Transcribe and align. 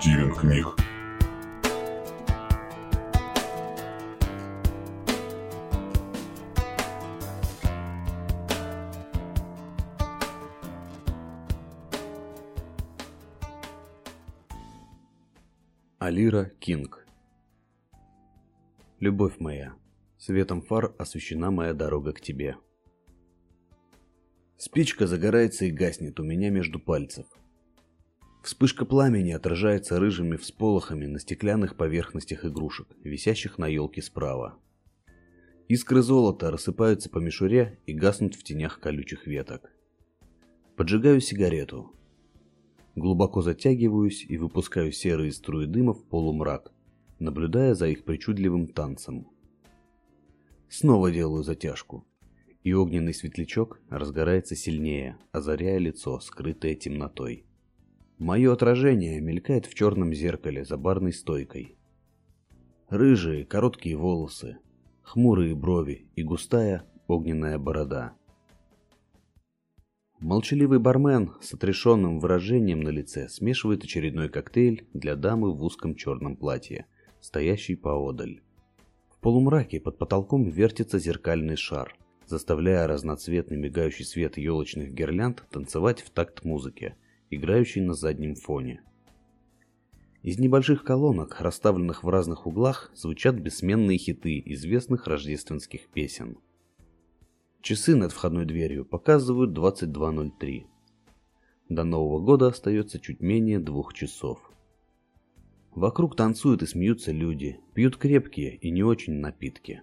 Стивен 0.00 0.34
книг. 0.34 0.66
Алира 15.98 16.46
Кинг 16.60 17.06
Любовь 19.00 19.38
моя, 19.38 19.74
светом 20.16 20.62
фар 20.62 20.94
освещена 20.98 21.50
моя 21.50 21.74
дорога 21.74 22.14
к 22.14 22.22
тебе. 22.22 22.56
Спичка 24.56 25.06
загорается 25.06 25.66
и 25.66 25.70
гаснет 25.70 26.18
у 26.20 26.22
меня 26.22 26.48
между 26.48 26.80
пальцев. 26.80 27.26
Вспышка 28.42 28.86
пламени 28.86 29.32
отражается 29.32 30.00
рыжими 30.00 30.36
всполохами 30.36 31.04
на 31.06 31.18
стеклянных 31.18 31.76
поверхностях 31.76 32.44
игрушек, 32.46 32.88
висящих 33.04 33.58
на 33.58 33.66
елке 33.66 34.00
справа. 34.00 34.58
Искры 35.68 36.02
золота 36.02 36.50
рассыпаются 36.50 37.10
по 37.10 37.18
мишуре 37.18 37.78
и 37.86 37.92
гаснут 37.92 38.34
в 38.34 38.42
тенях 38.42 38.80
колючих 38.80 39.26
веток. 39.26 39.70
Поджигаю 40.76 41.20
сигарету. 41.20 41.92
Глубоко 42.96 43.42
затягиваюсь 43.42 44.24
и 44.26 44.38
выпускаю 44.38 44.90
серые 44.90 45.32
струи 45.32 45.66
дыма 45.66 45.92
в 45.92 46.02
полумрак, 46.04 46.72
наблюдая 47.18 47.74
за 47.74 47.88
их 47.88 48.04
причудливым 48.04 48.68
танцем. 48.68 49.28
Снова 50.70 51.12
делаю 51.12 51.42
затяжку, 51.42 52.06
и 52.64 52.72
огненный 52.72 53.14
светлячок 53.14 53.80
разгорается 53.90 54.56
сильнее, 54.56 55.18
озаряя 55.30 55.78
лицо, 55.78 56.18
скрытое 56.20 56.74
темнотой. 56.74 57.44
Мое 58.20 58.52
отражение 58.52 59.18
мелькает 59.18 59.64
в 59.64 59.72
черном 59.72 60.12
зеркале 60.12 60.62
за 60.62 60.76
барной 60.76 61.14
стойкой. 61.14 61.78
Рыжие, 62.90 63.46
короткие 63.46 63.96
волосы, 63.96 64.58
хмурые 65.00 65.54
брови 65.54 66.06
и 66.16 66.22
густая 66.22 66.84
огненная 67.08 67.58
борода. 67.58 68.12
Молчаливый 70.18 70.78
бармен 70.78 71.32
с 71.40 71.54
отрешенным 71.54 72.20
выражением 72.20 72.82
на 72.82 72.90
лице 72.90 73.26
смешивает 73.30 73.84
очередной 73.84 74.28
коктейль 74.28 74.86
для 74.92 75.16
дамы 75.16 75.54
в 75.54 75.64
узком 75.64 75.94
черном 75.94 76.36
платье, 76.36 76.84
стоящей 77.22 77.74
поодаль. 77.74 78.42
В 79.08 79.18
полумраке 79.20 79.80
под 79.80 79.96
потолком 79.96 80.44
вертится 80.44 80.98
зеркальный 80.98 81.56
шар, 81.56 81.96
заставляя 82.26 82.86
разноцветный 82.86 83.56
мигающий 83.56 84.04
свет 84.04 84.36
елочных 84.36 84.92
гирлянд 84.92 85.42
танцевать 85.50 86.02
в 86.02 86.10
такт 86.10 86.44
музыке– 86.44 86.96
играющий 87.30 87.80
на 87.80 87.94
заднем 87.94 88.34
фоне. 88.34 88.82
Из 90.22 90.38
небольших 90.38 90.84
колонок, 90.84 91.40
расставленных 91.40 92.04
в 92.04 92.08
разных 92.08 92.46
углах, 92.46 92.90
звучат 92.94 93.36
бессменные 93.36 93.96
хиты 93.96 94.42
известных 94.44 95.06
рождественских 95.06 95.88
песен. 95.88 96.36
Часы 97.62 97.94
над 97.96 98.12
входной 98.12 98.44
дверью 98.44 98.84
показывают 98.84 99.56
22.03. 99.56 100.66
До 101.70 101.84
Нового 101.84 102.20
года 102.20 102.48
остается 102.48 102.98
чуть 102.98 103.20
менее 103.20 103.60
двух 103.60 103.94
часов. 103.94 104.50
Вокруг 105.70 106.16
танцуют 106.16 106.62
и 106.62 106.66
смеются 106.66 107.12
люди, 107.12 107.60
пьют 107.74 107.96
крепкие 107.96 108.56
и 108.56 108.70
не 108.70 108.82
очень 108.82 109.14
напитки. 109.14 109.82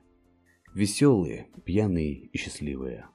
Веселые, 0.76 1.48
пьяные 1.64 2.14
и 2.14 2.38
счастливые. 2.38 3.08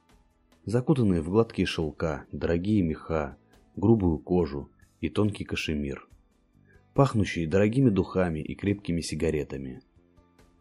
Закутанные 0.65 1.21
в 1.21 1.29
гладкие 1.29 1.65
шелка, 1.65 2.25
дорогие 2.31 2.81
меха, 2.81 3.37
грубую 3.75 4.19
кожу 4.19 4.69
и 5.01 5.09
тонкий 5.09 5.43
кашемир, 5.43 6.07
пахнущие 6.93 7.47
дорогими 7.47 7.89
духами 7.89 8.39
и 8.39 8.55
крепкими 8.55 9.01
сигаретами. 9.01 9.81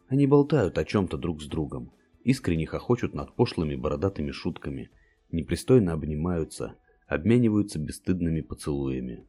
Они 0.09 0.27
болтают 0.27 0.79
о 0.79 0.85
чем-то 0.85 1.17
друг 1.17 1.43
с 1.43 1.47
другом, 1.47 1.93
искренне 2.25 2.67
хохочут 2.67 3.15
над 3.15 3.35
пошлыми 3.35 3.77
бородатыми 3.77 4.31
шутками, 4.31 4.91
непристойно 5.31 5.93
обнимаются, 5.93 6.77
обмениваются 7.07 7.79
бесстыдными 7.79 8.41
поцелуями. 8.41 9.27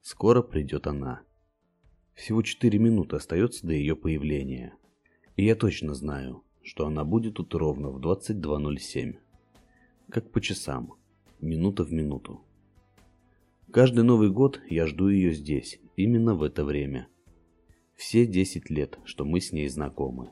Скоро 0.00 0.42
придет 0.42 0.86
она. 0.86 1.22
Всего 2.14 2.42
четыре 2.42 2.78
минуты 2.78 3.16
остается 3.16 3.66
до 3.66 3.72
ее 3.72 3.96
появления. 3.96 4.74
И 5.36 5.44
я 5.44 5.54
точно 5.54 5.94
знаю, 5.94 6.44
что 6.62 6.86
она 6.86 7.04
будет 7.04 7.34
тут 7.34 7.54
ровно 7.54 7.90
в 7.90 8.00
22.07. 8.00 9.16
Как 10.10 10.30
по 10.30 10.40
часам 10.40 10.94
минута 11.42 11.84
в 11.84 11.92
минуту. 11.92 12.44
Каждый 13.72 14.04
Новый 14.04 14.30
год 14.30 14.60
я 14.68 14.86
жду 14.86 15.08
ее 15.08 15.32
здесь, 15.32 15.80
именно 15.96 16.34
в 16.34 16.42
это 16.42 16.64
время. 16.64 17.08
Все 17.94 18.26
10 18.26 18.70
лет, 18.70 18.98
что 19.04 19.24
мы 19.24 19.40
с 19.40 19.52
ней 19.52 19.68
знакомы. 19.68 20.30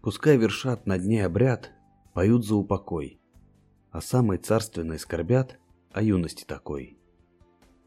Пускай 0.00 0.36
вершат 0.36 0.86
над 0.86 1.04
ней 1.04 1.24
обряд, 1.24 1.70
поют 2.12 2.44
за 2.44 2.56
упокой, 2.56 3.20
а 3.90 4.00
самой 4.00 4.38
царственной 4.38 4.98
скорбят 4.98 5.58
о 5.92 6.02
юности 6.02 6.44
такой. 6.44 6.98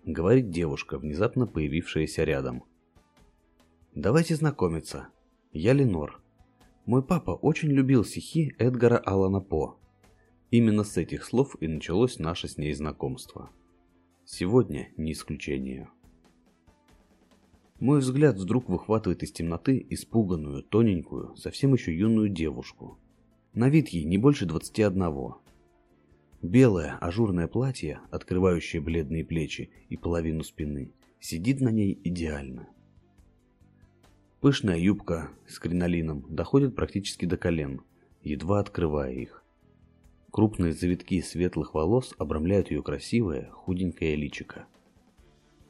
Говорит 0.06 0.50
девушка, 0.50 0.98
внезапно 0.98 1.48
появившаяся 1.48 2.24
рядом. 2.24 2.64
Давайте 3.94 4.36
знакомиться. 4.36 5.10
Я 5.52 5.74
Ленор. 5.74 6.22
Мой 6.86 7.04
папа 7.04 7.32
очень 7.32 7.70
любил 7.70 8.06
стихи 8.06 8.54
Эдгара 8.60 8.98
Аллана 8.98 9.42
По. 9.42 9.80
Именно 10.58 10.86
с 10.86 10.96
этих 10.96 11.26
слов 11.26 11.58
и 11.60 11.68
началось 11.68 12.18
наше 12.18 12.48
с 12.48 12.58
ней 12.58 12.72
знакомство. 12.72 13.50
Сегодня 14.24 14.88
не 14.96 15.12
исключение. 15.12 15.90
Мой 17.82 18.00
взгляд 18.00 18.38
вдруг 18.38 18.70
выхватывает 18.70 19.22
из 19.22 19.34
темноты 19.34 19.86
испуганную, 19.90 20.64
тоненькую, 20.64 21.36
совсем 21.36 21.74
еще 21.74 21.94
юную 21.94 22.30
девушку. 22.30 22.98
На 23.54 23.68
вид 23.68 23.90
ей 23.90 24.06
не 24.06 24.18
больше 24.18 24.46
21. 24.46 25.34
Белое 26.42 26.98
ажурное 27.02 27.50
платье, 27.50 28.00
открывающее 28.10 28.82
бледные 28.82 29.26
плечи 29.26 29.72
и 29.90 29.98
половину 29.98 30.46
спины, 30.46 30.94
сидит 31.20 31.60
на 31.60 31.70
ней 31.70 32.00
идеально. 32.02 32.70
Пышная 34.40 34.78
юбка 34.78 35.32
с 35.50 35.60
кринолином 35.60 36.26
доходит 36.34 36.78
практически 36.78 37.26
до 37.26 37.36
колен, 37.36 37.82
едва 38.24 38.62
открывая 38.62 39.12
их. 39.12 39.45
Крупные 40.36 40.74
завитки 40.74 41.22
светлых 41.22 41.74
волос 41.74 42.14
обрамляют 42.18 42.70
ее 42.70 42.84
красивое, 42.84 43.50
худенькое 43.54 44.18
личико. 44.18 44.66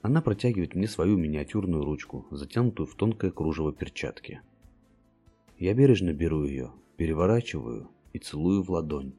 Она 0.01 0.23
протягивает 0.23 0.73
мне 0.73 0.87
свою 0.87 1.17
миниатюрную 1.17 1.85
ручку, 1.85 2.25
затянутую 2.31 2.87
в 2.87 2.95
тонкое 2.95 3.29
кружево 3.29 3.71
перчатки. 3.73 4.41
Я 5.59 5.75
бережно 5.75 6.13
беру 6.13 6.45
ее, 6.45 6.71
переворачиваю 6.97 7.91
и 8.11 8.17
целую 8.17 8.63
в 8.63 8.71
ладонь, 8.71 9.13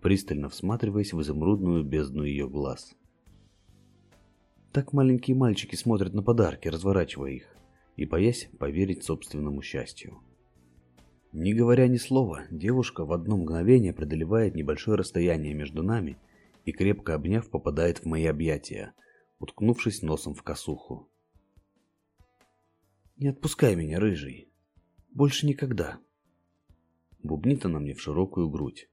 пристально 0.00 0.48
всматриваясь 0.48 1.12
в 1.12 1.20
изумрудную 1.20 1.84
бездну 1.84 2.22
ее 2.22 2.48
глаз. 2.48 2.96
Так 4.72 4.94
маленькие 4.94 5.36
мальчики 5.36 5.76
смотрят 5.76 6.14
на 6.14 6.22
подарки, 6.22 6.68
разворачивая 6.68 7.32
их, 7.32 7.56
и 7.96 8.06
боясь 8.06 8.48
поверить 8.58 9.04
собственному 9.04 9.60
счастью. 9.60 10.22
Не 11.32 11.54
говоря 11.54 11.88
ни 11.88 11.96
слова, 11.96 12.42
девушка 12.50 13.06
в 13.06 13.12
одно 13.12 13.38
мгновение 13.38 13.94
преодолевает 13.94 14.54
небольшое 14.54 14.98
расстояние 14.98 15.54
между 15.54 15.82
нами 15.82 16.18
и, 16.66 16.72
крепко 16.72 17.14
обняв, 17.14 17.48
попадает 17.48 17.98
в 17.98 18.04
мои 18.04 18.26
объятия, 18.26 18.92
уткнувшись 19.38 20.02
носом 20.02 20.34
в 20.34 20.42
косуху. 20.42 21.08
«Не 23.16 23.28
отпускай 23.28 23.74
меня, 23.76 23.98
рыжий. 23.98 24.50
Больше 25.10 25.46
никогда». 25.46 25.98
Бубнит 27.22 27.64
она 27.64 27.78
мне 27.78 27.94
в 27.94 28.00
широкую 28.00 28.50
грудь. 28.50 28.90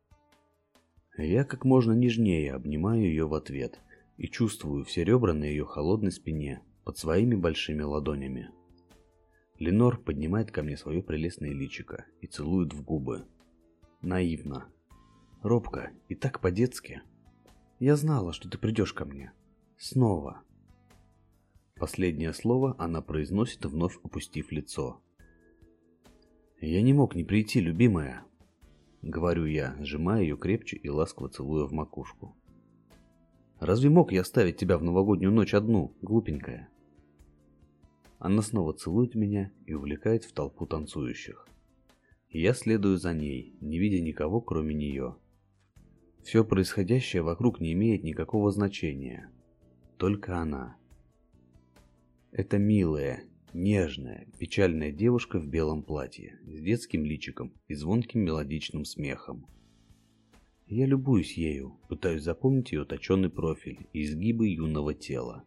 Я 1.17 1.43
как 1.43 1.65
можно 1.65 1.91
нежнее 1.91 2.53
обнимаю 2.53 3.01
ее 3.01 3.27
в 3.27 3.33
ответ 3.33 3.81
и 4.17 4.29
чувствую 4.29 4.85
все 4.85 5.03
ребра 5.03 5.33
на 5.33 5.43
ее 5.43 5.65
холодной 5.65 6.11
спине 6.11 6.61
под 6.85 6.97
своими 6.97 7.35
большими 7.35 7.81
ладонями. 7.81 8.49
Ленор 9.59 9.97
поднимает 9.97 10.51
ко 10.51 10.63
мне 10.63 10.77
свое 10.77 11.03
прелестное 11.03 11.51
личико 11.51 12.05
и 12.21 12.27
целует 12.27 12.73
в 12.73 12.81
губы. 12.81 13.25
Наивно. 14.01 14.69
Робко 15.43 15.91
и 16.07 16.15
так 16.15 16.39
по-детски. 16.39 17.01
Я 17.77 17.97
знала, 17.97 18.31
что 18.31 18.49
ты 18.49 18.57
придешь 18.57 18.93
ко 18.93 19.03
мне. 19.03 19.33
Снова. 19.77 20.43
Последнее 21.75 22.33
слово 22.33 22.73
она 22.79 23.01
произносит, 23.01 23.65
вновь 23.65 23.97
опустив 24.03 24.51
лицо. 24.53 25.01
«Я 26.61 26.81
не 26.81 26.93
мог 26.93 27.15
не 27.15 27.23
прийти, 27.23 27.59
любимая»,— 27.61 28.25
говорю 29.01 29.45
я, 29.45 29.77
сжимая 29.79 30.21
ее 30.21 30.37
крепче 30.37 30.75
и 30.75 30.89
ласково 30.89 31.29
целуя 31.29 31.65
в 31.65 31.71
макушку. 31.71 32.35
«Разве 33.59 33.89
мог 33.89 34.11
я 34.11 34.21
оставить 34.21 34.57
тебя 34.57 34.77
в 34.77 34.83
новогоднюю 34.83 35.31
ночь 35.33 35.53
одну, 35.53 35.95
глупенькая?» 36.01 36.69
Она 38.19 38.41
снова 38.41 38.73
целует 38.73 39.15
меня 39.15 39.51
и 39.65 39.73
увлекает 39.73 40.25
в 40.25 40.33
толпу 40.33 40.67
танцующих. 40.67 41.47
Я 42.29 42.53
следую 42.53 42.97
за 42.97 43.13
ней, 43.13 43.55
не 43.61 43.79
видя 43.79 44.01
никого, 44.01 44.41
кроме 44.41 44.75
нее. 44.75 45.15
Все 46.23 46.43
происходящее 46.43 47.23
вокруг 47.23 47.61
не 47.61 47.73
имеет 47.73 48.03
никакого 48.03 48.51
значения. 48.51 49.31
только 49.97 50.37
она. 50.37 50.77
Это 52.31 52.57
милая, 52.57 53.23
нежная, 53.53 54.27
печальная 54.37 54.91
девушка 54.91 55.39
в 55.39 55.47
белом 55.47 55.83
платье, 55.83 56.39
с 56.45 56.61
детским 56.61 57.03
личиком 57.03 57.51
и 57.67 57.73
звонким 57.73 58.21
мелодичным 58.21 58.85
смехом. 58.85 59.45
Я 60.67 60.85
любуюсь 60.85 61.33
ею, 61.33 61.79
пытаюсь 61.89 62.23
запомнить 62.23 62.71
ее 62.71 62.85
точенный 62.85 63.29
профиль 63.29 63.87
и 63.91 64.03
изгибы 64.03 64.47
юного 64.47 64.93
тела. 64.93 65.43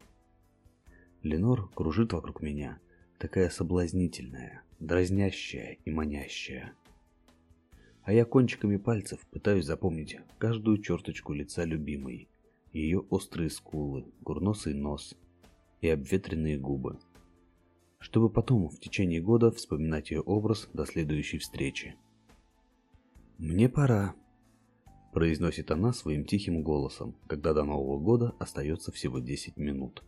Ленор 1.23 1.69
кружит 1.69 2.13
вокруг 2.13 2.43
меня, 2.43 2.81
такая 3.19 3.49
соблазнительная, 3.49 4.63
дразнящая 4.81 5.79
и 5.85 5.91
манящая. 5.91 6.73
А 8.03 8.13
я 8.13 8.25
кончиками 8.25 8.77
пальцев 8.77 9.21
пытаюсь 9.31 9.67
запомнить 9.67 10.19
каждую 10.39 10.79
черточку 10.79 11.33
лица 11.33 11.65
любимой, 11.65 12.29
ее 12.73 13.01
острые 13.11 13.51
скулы, 13.51 14.05
курносый 14.25 14.75
нос 14.75 15.15
и 15.81 15.89
обветренные 15.89 16.59
губы, 16.59 16.99
чтобы 18.01 18.29
потом 18.29 18.69
в 18.69 18.81
течение 18.81 19.21
года 19.21 19.53
вспоминать 19.53 20.11
ее 20.11 20.23
образ 20.23 20.69
до 20.73 20.85
следующей 20.87 21.39
встречи. 21.39 21.95
«Мне 23.39 23.69
пора»,– 23.69 24.17
произносит 25.13 25.71
она 25.71 25.93
своим 25.93 26.25
тихим 26.25 26.63
голосом, 26.63 27.15
когда 27.29 27.55
до 27.55 27.63
Нового 27.63 28.01
года 28.01 28.35
остается 28.41 28.91
всего 28.91 29.21
10 29.21 29.57
минут. 29.57 30.03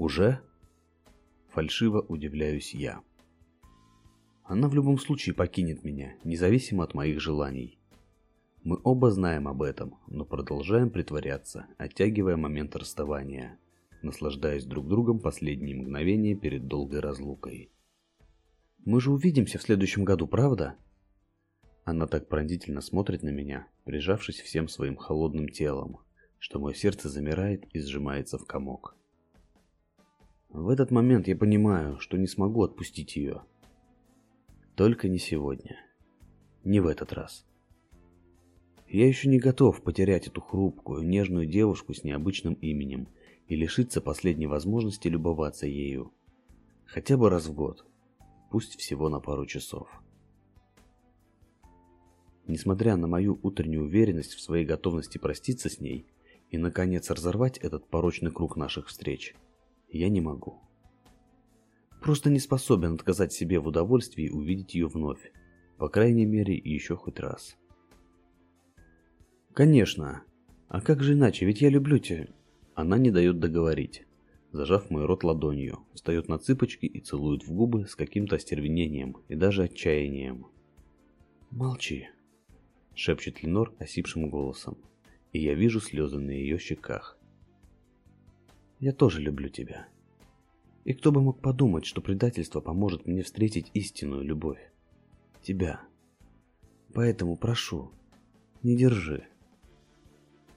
«Уже?» 0.00 0.40
Фальшиво 1.50 2.00
удивляюсь 2.00 2.72
я. 2.72 3.02
Она 4.44 4.66
в 4.66 4.74
любом 4.74 4.98
случае 4.98 5.34
покинет 5.34 5.84
меня, 5.84 6.14
независимо 6.24 6.84
от 6.84 6.94
моих 6.94 7.20
желаний. 7.20 7.78
Мы 8.62 8.80
оба 8.82 9.10
знаем 9.10 9.46
об 9.46 9.60
этом, 9.60 9.98
но 10.06 10.24
продолжаем 10.24 10.88
притворяться, 10.88 11.66
оттягивая 11.76 12.38
момент 12.38 12.76
расставания, 12.76 13.58
наслаждаясь 14.00 14.64
друг 14.64 14.88
другом 14.88 15.20
последние 15.20 15.76
мгновения 15.76 16.34
перед 16.34 16.66
долгой 16.66 17.00
разлукой. 17.00 17.70
«Мы 18.86 19.02
же 19.02 19.12
увидимся 19.12 19.58
в 19.58 19.62
следующем 19.62 20.06
году, 20.06 20.26
правда?» 20.26 20.76
Она 21.84 22.06
так 22.06 22.26
пронзительно 22.26 22.80
смотрит 22.80 23.22
на 23.22 23.28
меня, 23.28 23.68
прижавшись 23.84 24.40
всем 24.40 24.66
своим 24.66 24.96
холодным 24.96 25.50
телом, 25.50 25.98
что 26.38 26.58
мое 26.58 26.72
сердце 26.72 27.10
замирает 27.10 27.66
и 27.74 27.80
сжимается 27.80 28.38
в 28.38 28.46
комок. 28.46 28.96
В 30.52 30.68
этот 30.68 30.90
момент 30.90 31.28
я 31.28 31.36
понимаю, 31.36 32.00
что 32.00 32.16
не 32.16 32.26
смогу 32.26 32.64
отпустить 32.64 33.14
ее. 33.14 33.42
Только 34.74 35.08
не 35.08 35.18
сегодня. 35.18 35.78
Не 36.64 36.80
в 36.80 36.88
этот 36.88 37.12
раз. 37.12 37.46
Я 38.88 39.06
еще 39.06 39.28
не 39.28 39.38
готов 39.38 39.80
потерять 39.80 40.26
эту 40.26 40.40
хрупкую, 40.40 41.06
нежную 41.06 41.46
девушку 41.46 41.94
с 41.94 42.02
необычным 42.02 42.54
именем 42.54 43.06
и 43.46 43.54
лишиться 43.54 44.00
последней 44.00 44.48
возможности 44.48 45.06
любоваться 45.06 45.68
ею. 45.68 46.12
Хотя 46.84 47.16
бы 47.16 47.30
раз 47.30 47.46
в 47.46 47.54
год. 47.54 47.86
Пусть 48.50 48.76
всего 48.76 49.08
на 49.08 49.20
пару 49.20 49.46
часов. 49.46 49.88
Несмотря 52.48 52.96
на 52.96 53.06
мою 53.06 53.38
утреннюю 53.44 53.84
уверенность 53.84 54.34
в 54.34 54.40
своей 54.40 54.64
готовности 54.64 55.18
проститься 55.18 55.68
с 55.68 55.78
ней 55.78 56.06
и, 56.50 56.58
наконец, 56.58 57.08
разорвать 57.08 57.58
этот 57.58 57.86
порочный 57.86 58.32
круг 58.32 58.56
наших 58.56 58.88
встреч– 58.88 59.36
я 59.90 60.08
не 60.08 60.20
могу. 60.20 60.60
Просто 62.00 62.30
не 62.30 62.38
способен 62.38 62.94
отказать 62.94 63.32
себе 63.32 63.60
в 63.60 63.66
удовольствии 63.66 64.28
увидеть 64.28 64.74
ее 64.74 64.88
вновь. 64.88 65.32
По 65.76 65.88
крайней 65.88 66.26
мере, 66.26 66.56
еще 66.56 66.96
хоть 66.96 67.20
раз. 67.20 67.56
Конечно. 69.52 70.22
А 70.68 70.80
как 70.80 71.02
же 71.02 71.14
иначе? 71.14 71.46
Ведь 71.46 71.60
я 71.60 71.68
люблю 71.68 71.98
тебя. 71.98 72.28
Она 72.74 72.96
не 72.96 73.10
дает 73.10 73.38
договорить. 73.38 74.06
Зажав 74.52 74.90
мой 74.90 75.04
рот 75.04 75.22
ладонью, 75.22 75.80
встает 75.94 76.28
на 76.28 76.38
цыпочки 76.38 76.86
и 76.86 77.00
целует 77.00 77.46
в 77.46 77.52
губы 77.52 77.86
с 77.86 77.94
каким-то 77.94 78.36
остервенением 78.36 79.16
и 79.28 79.36
даже 79.36 79.64
отчаянием. 79.64 80.46
«Молчи»,— 81.50 82.08
шепчет 82.94 83.42
Ленор 83.42 83.72
осипшим 83.78 84.28
голосом, 84.28 84.76
и 85.32 85.40
я 85.40 85.54
вижу 85.54 85.80
слезы 85.80 86.18
на 86.18 86.30
ее 86.30 86.58
щеках. 86.58 87.19
Я 88.80 88.94
тоже 88.94 89.20
люблю 89.20 89.50
тебя. 89.50 89.88
И 90.84 90.94
кто 90.94 91.12
бы 91.12 91.20
мог 91.20 91.42
подумать, 91.42 91.84
что 91.84 92.00
предательство 92.00 92.62
поможет 92.62 93.06
мне 93.06 93.22
встретить 93.22 93.70
истинную 93.74 94.24
любовь? 94.24 94.72
Тебя. 95.42 95.82
Поэтому 96.94 97.36
прошу, 97.36 97.92
не 98.62 98.74
держи. 98.78 99.24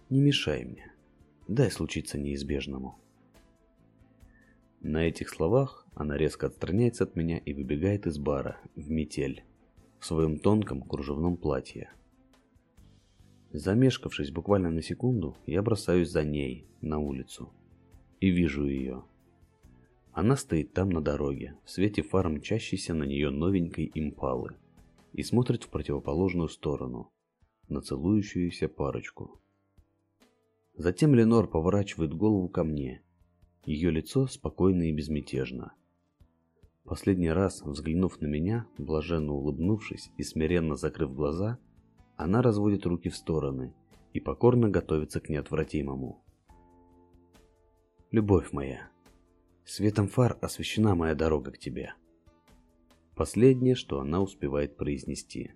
Не 0.10 0.22
мешай 0.22 0.64
мне. 0.64 0.90
Дай 1.50 1.70
случиться 1.70 2.18
неизбежному. 2.18 2.98
На 4.80 5.06
этих 5.06 5.28
словах 5.28 5.86
она 5.94 6.18
резко 6.18 6.48
отстраняется 6.48 7.04
от 7.04 7.18
меня 7.18 7.40
и 7.40 7.54
выбегает 7.54 8.08
из 8.08 8.18
бара 8.18 8.58
в 8.78 8.90
метель 8.90 9.44
в 10.00 10.06
своем 10.06 10.40
тонком 10.40 10.82
кружевном 10.82 11.36
платье. 11.36 11.92
Замешкавшись 13.52 14.32
буквально 14.32 14.70
на 14.70 14.82
секунду, 14.82 15.36
я 15.46 15.62
бросаюсь 15.62 16.10
за 16.10 16.24
ней 16.24 16.66
на 16.80 17.00
улицу 17.00 17.52
и 18.24 18.30
вижу 18.30 18.66
ее. 18.66 19.04
Она 20.14 20.38
стоит 20.38 20.72
там 20.72 20.90
на 20.92 21.02
дороге, 21.02 21.58
в 21.66 21.70
свете 21.70 22.04
фар 22.04 22.30
мчащейся 22.30 22.94
на 22.94 23.04
нее 23.04 23.32
новенькой 23.32 23.92
импалы, 23.94 24.56
и 25.12 25.24
смотрит 25.24 25.66
в 25.66 25.68
противоположную 25.68 26.48
сторону, 26.48 27.12
на 27.68 27.82
целующуюся 27.82 28.70
парочку. 28.70 29.42
Затем 30.78 31.14
Ленор 31.14 31.50
поворачивает 31.50 32.14
голову 32.14 32.48
ко 32.48 32.64
мне. 32.64 33.04
Ее 33.66 33.92
лицо 33.92 34.28
спокойно 34.28 34.84
и 34.84 34.94
безмятежно. 34.94 35.74
Последний 36.86 37.30
раз, 37.30 37.62
взглянув 37.62 38.22
на 38.22 38.28
меня, 38.28 38.68
блаженно 38.78 39.34
улыбнувшись 39.34 40.12
и 40.18 40.24
смиренно 40.24 40.78
закрыв 40.78 41.14
глаза, 41.14 41.60
она 42.16 42.42
разводит 42.42 42.86
руки 42.86 43.10
в 43.10 43.18
стороны 43.18 43.74
и 44.14 44.22
покорно 44.22 44.70
готовится 44.70 45.20
к 45.20 45.28
неотвратимому. 45.28 46.23
Любовь 48.14 48.52
моя, 48.52 48.92
светом 49.66 50.08
фар 50.08 50.38
освещена 50.40 50.94
моя 50.94 51.16
дорога 51.16 51.50
к 51.50 51.58
тебе. 51.58 51.96
Последнее, 53.16 53.74
что 53.74 54.00
она 54.00 54.22
успевает 54.22 54.78
произнести, 54.78 55.54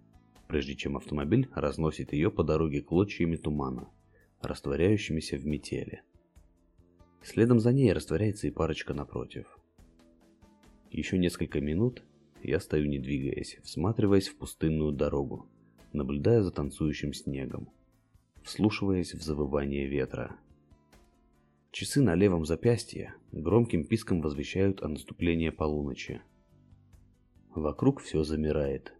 прежде 0.48 0.74
чем 0.74 0.98
автомобиль 0.98 1.48
разносит 1.54 2.14
ее 2.14 2.32
по 2.32 2.44
дороге 2.44 2.82
клочьями 2.82 3.36
тумана, 3.36 3.92
растворяющимися 4.42 5.38
в 5.38 5.46
метели. 5.46 6.02
Следом 7.22 7.60
за 7.60 7.72
ней 7.72 7.94
растворяется 7.94 8.48
и 8.48 8.50
парочка 8.50 8.96
напротив. 8.96 9.60
Еще 10.90 11.20
несколько 11.20 11.62
минут 11.62 12.02
я 12.42 12.60
стою 12.60 12.88
не 12.88 12.98
двигаясь, 12.98 13.60
всматриваясь 13.62 14.30
в 14.30 14.36
пустынную 14.36 14.94
дорогу, 14.94 15.48
наблюдая 15.94 16.42
за 16.42 16.50
танцующим 16.50 17.14
снегом, 17.14 17.70
вслушиваясь 18.42 19.14
в 19.14 19.22
завывание 19.22 19.86
ветра. 19.86 20.40
Часы 21.80 22.02
на 22.02 22.16
левом 22.16 22.44
запястье 22.44 23.14
громким 23.32 23.86
писком 23.86 24.20
возвещают 24.20 24.82
о 24.82 24.88
наступлении 24.88 25.52
полуночи. 25.52 26.24
Вокруг 27.54 28.02
все 28.02 28.24
замирает. 28.24 28.94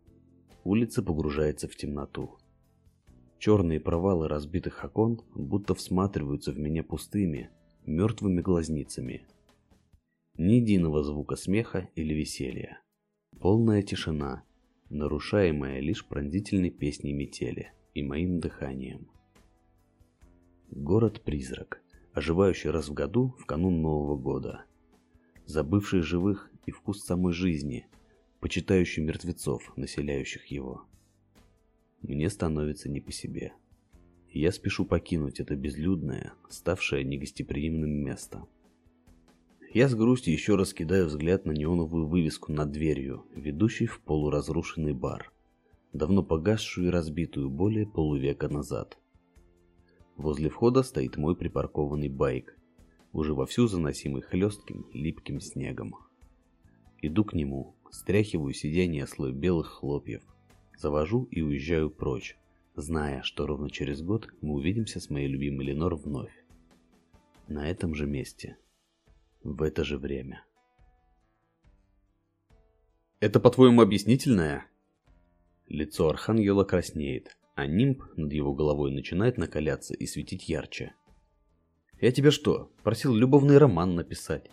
Улица 0.64 1.02
погружается 1.02 1.68
в 1.68 1.76
темноту. 1.76 2.38
Черные 3.40 3.80
провалы 3.80 4.28
разбитых 4.28 4.84
окон 4.86 5.22
будто 5.34 5.74
всматриваются 5.74 6.52
в 6.52 6.60
меня 6.60 6.84
пустыми, 6.84 7.50
мертвыми 7.88 8.42
глазницами. 8.42 9.26
Ни 10.38 10.58
единого 10.58 11.04
звука 11.04 11.36
смеха 11.36 11.90
или 11.96 12.14
веселья. 12.14 12.80
Полная 13.40 13.82
тишина, 13.82 14.44
нарушаемая 14.92 15.80
лишь 15.80 16.06
пронзительной 16.06 16.70
песней 16.70 17.14
метели 17.14 17.72
и 17.96 18.04
моим 18.04 18.40
дыханием. 18.40 19.08
Город-призрак 20.70 21.82
оживающий 22.18 22.72
раз 22.72 22.90
в 22.90 22.94
году 22.94 23.36
в 23.38 23.46
канун 23.46 23.84
Нового 23.84 24.18
года, 24.18 24.66
забывший 25.46 26.02
живых 26.02 26.50
и 26.66 26.72
вкус 26.72 27.04
самой 27.04 27.32
жизни, 27.32 27.86
почитающий 28.40 29.04
мертвецов, 29.04 29.72
населяющих 29.76 30.48
его. 30.48 30.82
Мне 32.02 32.32
становится 32.32 32.90
не 32.90 33.02
по 33.02 33.12
себе. 33.12 33.54
я 34.32 34.52
спешу 34.52 34.84
покинуть 34.84 35.40
это 35.40 35.56
безлюдное, 35.56 36.34
ставшее 36.50 37.04
негостеприимным 37.04 37.92
место. 37.92 38.48
Я 39.72 39.88
с 39.88 39.94
грустью 39.94 40.34
еще 40.34 40.56
раз 40.56 40.74
кидаю 40.74 41.06
взгляд 41.06 41.46
на 41.46 41.52
неоновую 41.52 42.08
вывеску 42.08 42.52
над 42.52 42.72
дверью, 42.72 43.28
ведущей 43.36 43.86
в 43.86 44.02
полуразрушенный 44.02 44.94
бар, 44.94 45.32
давно 45.94 46.24
погасшую 46.24 46.88
и 46.88 46.90
разбитую 46.90 47.52
более 47.52 47.86
полувека 47.86 48.50
назад– 48.50 48.98
Возле 50.18 50.50
входа 50.50 50.82
стоит 50.82 51.16
мой 51.16 51.36
припаркованный 51.36 52.10
байк, 52.10 52.58
уже 53.14 53.36
вовсю 53.36 53.68
заносимый 53.68 54.24
хлестким, 54.24 54.88
липким 54.92 55.40
снегом. 55.40 55.96
Иду 57.04 57.24
к 57.24 57.34
нему, 57.34 57.76
стряхиваю 57.92 58.54
сиденье 58.54 59.06
слой 59.06 59.32
белых 59.32 59.68
хлопьев, 59.68 60.24
завожу 60.76 61.26
и 61.30 61.42
уезжаю 61.42 61.92
прочь, 61.92 62.36
зная, 62.76 63.22
что 63.22 63.46
ровно 63.46 63.70
через 63.70 64.02
год 64.02 64.28
мы 64.42 64.56
увидимся 64.56 65.00
с 65.00 65.12
моей 65.12 65.28
любимой 65.28 65.68
Ленор 65.68 65.96
вновь. 65.96 66.34
На 67.48 67.70
этом 67.70 67.94
же 67.94 68.08
месте. 68.08 68.58
В 69.44 69.62
это 69.62 69.84
же 69.84 70.00
время. 70.00 70.44
Это, 73.20 73.40
по-твоему, 73.40 73.82
объяснительное? 73.82 74.66
Лицо 75.68 76.10
Архангела 76.10 76.64
краснеет, 76.64 77.38
а 77.58 77.66
нимб 77.66 78.04
над 78.16 78.32
его 78.32 78.54
головой 78.54 78.92
начинает 78.92 79.40
накаляться 79.40 79.96
и 79.96 80.06
светить 80.06 80.48
ярче. 80.48 80.94
Я 82.00 82.12
тебе 82.12 82.30
что, 82.30 82.72
просил 82.84 83.16
любовный 83.16 83.58
роман 83.58 83.96
написать? 83.96 84.52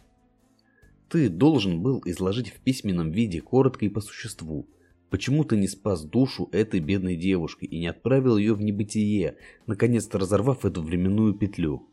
Ты 1.11 1.29
должен 1.29 1.83
был 1.83 2.03
изложить 2.07 2.49
в 2.49 2.61
письменном 2.61 3.11
виде 3.11 3.43
коротко 3.43 3.85
и 3.85 3.91
по 3.91 4.01
существу, 4.01 4.71
почему 5.11 5.45
ты 5.45 5.59
не 5.59 5.69
спас 5.69 6.03
душу 6.03 6.49
этой 6.51 6.81
бедной 6.81 7.17
девушки 7.17 7.67
и 7.67 7.79
не 7.79 7.89
отправил 7.89 8.39
ее 8.39 8.55
в 8.55 8.63
небытие, 8.63 9.37
наконец-то 9.67 10.19
разорвав 10.19 10.65
эту 10.65 10.81
временную 10.81 11.35
петлю. 11.35 11.87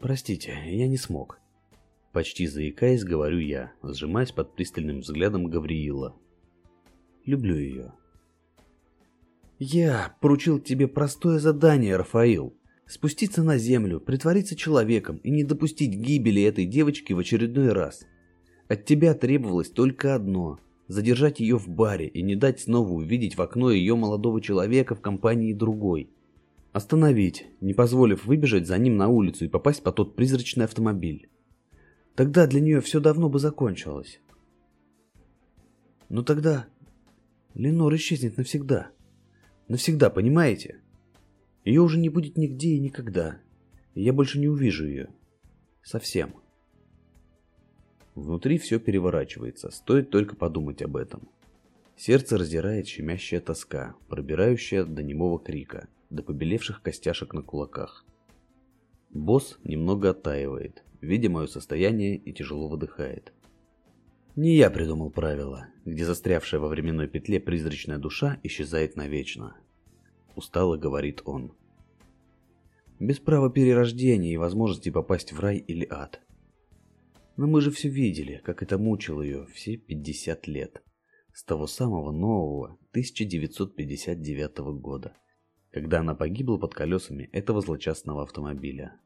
Простите, 0.00 0.56
я 0.64 0.88
не 0.88 0.96
смог. 0.96 1.40
Почти 2.14 2.46
заикаясь, 2.46 3.04
говорю 3.04 3.38
я, 3.40 3.74
сжимаясь 3.82 4.32
под 4.32 4.56
пристальным 4.56 5.00
взглядом 5.00 5.50
Гавриила. 5.50 6.16
Люблю 7.26 7.56
ее. 7.56 7.92
Я 9.58 10.16
поручил 10.20 10.58
тебе 10.58 10.86
простое 10.88 11.38
задание, 11.38 11.96
Рафаил 11.96 12.56
спуститься 12.86 13.42
на 13.42 13.58
землю, 13.58 14.00
притвориться 14.00 14.56
человеком 14.56 15.16
и 15.18 15.30
не 15.30 15.44
допустить 15.44 15.94
гибели 15.94 16.42
этой 16.42 16.64
девочки 16.64 17.12
в 17.12 17.18
очередной 17.18 17.72
раз. 17.72 18.06
От 18.68 18.84
тебя 18.84 19.14
требовалось 19.14 19.70
только 19.70 20.14
одно– 20.14 20.58
задержать 20.88 21.40
ее 21.40 21.58
в 21.58 21.68
баре 21.68 22.06
и 22.06 22.22
не 22.22 22.36
дать 22.36 22.60
снова 22.60 22.92
увидеть 22.92 23.36
в 23.36 23.42
окно 23.42 23.70
ее 23.70 23.96
молодого 23.96 24.40
человека 24.40 24.94
в 24.94 25.00
компании 25.00 25.52
другой. 25.52 26.10
Остановить, 26.72 27.46
не 27.60 27.74
позволив 27.74 28.24
выбежать 28.24 28.66
за 28.66 28.78
ним 28.78 28.96
на 28.96 29.08
улицу 29.08 29.46
и 29.46 29.48
попасть 29.48 29.82
под 29.82 29.96
тот 29.96 30.14
призрачный 30.14 30.64
автомобиль. 30.64 31.28
Тогда 32.14 32.46
для 32.46 32.60
нее 32.60 32.80
все 32.80 33.00
давно 33.00 33.28
бы 33.28 33.38
закончилось. 33.38 34.20
Но 36.08 36.22
тогда 36.22 36.66
Ленор 37.54 37.94
исчезнет 37.96 38.36
навсегда. 38.36 38.90
Навсегда, 39.68 40.10
понимаете? 40.10 40.80
Ее 41.64 41.80
уже 41.80 41.98
не 41.98 42.08
будет 42.08 42.36
нигде 42.36 42.70
и 42.70 42.78
никогда. 42.78 43.38
И 43.94 44.02
я 44.02 44.12
больше 44.12 44.38
не 44.38 44.48
увижу 44.48 44.86
ее. 44.86 45.08
Совсем. 45.82 46.34
Внутри 48.14 48.58
все 48.58 48.78
переворачивается, 48.78 49.70
стоит 49.70 50.10
только 50.10 50.36
подумать 50.36 50.82
об 50.82 50.96
этом. 50.96 51.28
Сердце 51.96 52.38
раздирает 52.38 52.86
щемящая 52.86 53.40
тоска, 53.40 53.94
пробирающая 54.08 54.84
до 54.84 55.02
немого 55.02 55.38
крика, 55.38 55.88
до 56.10 56.22
побелевших 56.22 56.82
костяшек 56.82 57.34
на 57.34 57.42
кулаках. 57.42 58.04
Босс 59.10 59.58
немного 59.64 60.10
оттаивает, 60.10 60.84
видя 61.00 61.28
мое 61.28 61.46
состояние 61.46 62.16
и 62.16 62.32
тяжело 62.32 62.68
выдыхает. 62.68 63.32
Не 64.36 64.54
я 64.54 64.70
придумал 64.70 65.10
правила, 65.10 65.68
где 65.84 66.04
застрявшая 66.04 66.60
во 66.60 66.68
временной 66.68 67.08
петле 67.08 67.40
призрачная 67.40 67.98
душа 67.98 68.38
исчезает 68.42 68.96
навечно 68.96 69.56
устало 70.36 70.76
говорит 70.76 71.22
он. 71.24 71.52
Без 73.00 73.18
права 73.18 73.50
перерождения 73.50 74.32
и 74.32 74.36
возможности 74.36 74.90
попасть 74.90 75.32
в 75.32 75.40
рай 75.40 75.56
или 75.58 75.86
ад. 75.90 76.20
Но 77.36 77.46
мы 77.46 77.60
же 77.60 77.70
все 77.70 77.88
видели, 77.88 78.40
как 78.44 78.62
это 78.62 78.78
мучило 78.78 79.20
ее 79.20 79.46
все 79.52 79.76
50 79.76 80.46
лет. 80.46 80.82
С 81.34 81.44
того 81.44 81.66
самого 81.66 82.12
нового 82.12 82.78
1959 82.92 84.58
года, 84.80 85.14
когда 85.70 86.00
она 86.00 86.14
погибла 86.14 86.56
под 86.56 86.72
колесами 86.72 87.28
этого 87.32 87.60
злочастного 87.60 88.22
автомобиля. 88.22 88.98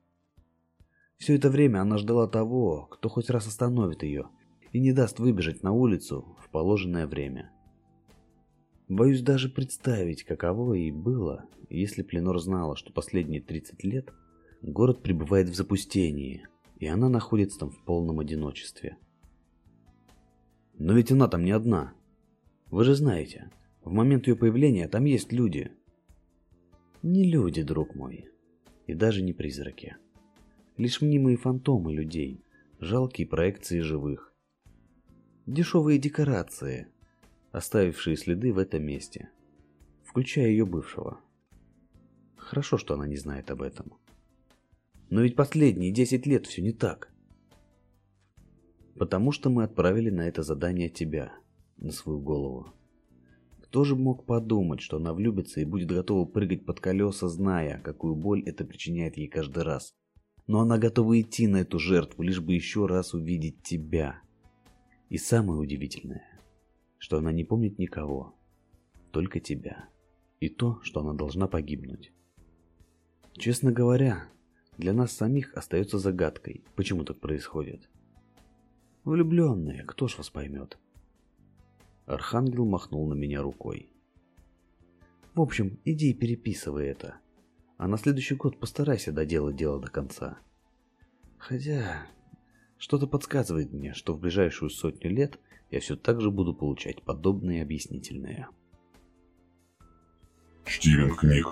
Все 1.16 1.34
это 1.34 1.50
время 1.50 1.80
она 1.80 1.98
ждала 1.98 2.28
того, 2.28 2.86
кто 2.86 3.08
хоть 3.08 3.30
раз 3.30 3.48
остановит 3.48 4.04
ее 4.04 4.28
и 4.72 4.80
не 4.80 4.92
даст 4.92 5.18
выбежать 5.18 5.62
на 5.62 5.72
улицу 5.72 6.36
в 6.40 6.50
положенное 6.50 7.06
время. 7.06 7.52
Боюсь 8.88 9.22
даже 9.22 9.48
представить, 9.48 10.24
каково 10.24 10.74
ей 10.74 10.90
было, 10.90 11.44
если 11.68 12.02
Пленор 12.02 12.38
знала, 12.40 12.76
что 12.76 12.92
последние 12.92 13.40
30 13.40 13.84
лет 13.84 14.12
город 14.62 15.02
пребывает 15.02 15.48
в 15.48 15.54
запустении, 15.54 16.46
и 16.78 16.86
она 16.86 17.08
находится 17.08 17.60
там 17.60 17.70
в 17.70 17.84
полном 17.84 18.20
одиночестве. 18.20 18.98
Но 20.78 20.94
ведь 20.94 21.12
она 21.12 21.28
там 21.28 21.44
не 21.44 21.52
одна. 21.52 21.92
Вы 22.70 22.84
же 22.84 22.94
знаете, 22.94 23.50
в 23.84 23.92
момент 23.92 24.26
ее 24.26 24.34
появления 24.34 24.88
там 24.88 25.04
есть 25.04 25.32
люди. 25.32 25.72
Не 27.02 27.24
люди, 27.24 27.62
друг 27.62 27.94
мой, 27.94 28.28
и 28.86 28.94
даже 28.94 29.22
не 29.22 29.32
призраки. 29.32 29.96
Лишь 30.76 31.00
мнимые 31.00 31.36
фантомы 31.36 31.92
людей, 31.92 32.42
жалкие 32.80 33.26
проекции 33.26 33.80
живых. 33.80 34.29
Дешевые 35.50 35.98
декорации– 35.98 36.86
оставившие 37.50 38.16
следы 38.16 38.52
в 38.52 38.58
этом 38.58 38.84
месте, 38.84 39.30
включая 40.04 40.46
ее 40.46 40.64
бывшего. 40.64 41.18
Хорошо, 42.36 42.78
что 42.78 42.94
она 42.94 43.08
не 43.08 43.16
знает 43.16 43.50
об 43.50 43.62
этом. 43.62 43.94
Но 45.08 45.22
ведь 45.22 45.34
последние 45.34 45.90
10 45.90 46.24
лет 46.26 46.46
все 46.46 46.62
не 46.62 46.70
так. 46.70 47.12
Потому 48.94 49.32
что 49.32 49.50
мы 49.50 49.64
отправили 49.64 50.10
на 50.10 50.28
это 50.28 50.44
задание 50.44 50.88
тебя, 50.88 51.32
на 51.78 51.90
свою 51.90 52.20
голову. 52.20 52.72
Кто 53.60 53.82
же 53.82 53.96
мог 53.96 54.26
подумать, 54.26 54.80
что 54.80 54.98
она 54.98 55.12
влюбится 55.12 55.60
и 55.60 55.64
будет 55.64 55.90
готова 55.90 56.26
прыгать 56.26 56.64
под 56.64 56.78
колеса, 56.78 57.26
зная, 57.26 57.80
какую 57.80 58.14
боль 58.14 58.44
это 58.44 58.64
причиняет 58.64 59.16
ей 59.16 59.26
каждый 59.26 59.64
раз. 59.64 59.96
Но 60.46 60.60
она 60.60 60.78
готова 60.78 61.20
идти 61.20 61.48
на 61.48 61.62
эту 61.62 61.80
жертву, 61.80 62.22
лишь 62.22 62.40
бы 62.40 62.52
еще 62.52 62.86
раз 62.86 63.14
увидеть 63.14 63.64
тебя. 63.64 64.22
И 65.10 65.18
самое 65.18 65.58
удивительное, 65.58 66.40
что 66.98 67.18
она 67.18 67.32
не 67.32 67.44
помнит 67.44 67.80
никого, 67.80 68.36
только 69.10 69.40
тебя, 69.40 69.88
и 70.38 70.48
то, 70.48 70.80
что 70.82 71.00
она 71.00 71.14
должна 71.14 71.48
погибнуть. 71.48 72.12
Честно 73.32 73.72
говоря, 73.72 74.28
для 74.78 74.92
нас 74.92 75.10
самих 75.10 75.52
остается 75.54 75.98
загадкой, 75.98 76.64
почему 76.76 77.04
так 77.04 77.18
происходит. 77.18 77.90
Влюбленные, 79.02 79.82
кто 79.82 80.06
ж 80.06 80.16
вас 80.16 80.30
поймет? 80.30 80.78
Архангел 82.06 82.64
махнул 82.64 83.08
на 83.08 83.14
меня 83.14 83.42
рукой. 83.42 83.92
В 85.34 85.40
общем, 85.40 85.80
иди 85.84 86.10
и 86.10 86.14
переписывай 86.14 86.86
это. 86.86 87.16
А 87.78 87.88
на 87.88 87.98
следующий 87.98 88.36
год 88.36 88.60
постарайся 88.60 89.10
доделать 89.10 89.56
дело 89.56 89.80
до 89.80 89.90
конца. 89.90 90.38
Хотя, 91.36 92.06
что-то 92.80 93.06
подсказывает 93.06 93.72
мне, 93.72 93.92
что 93.92 94.14
в 94.14 94.18
ближайшую 94.18 94.70
сотню 94.70 95.10
лет 95.10 95.38
я 95.70 95.80
все 95.80 95.96
так 95.96 96.20
же 96.20 96.30
буду 96.30 96.54
получать 96.54 97.02
подобные 97.02 97.62
объяснительные. 97.62 98.48
Чтимых 100.64 101.20
книг 101.20 101.48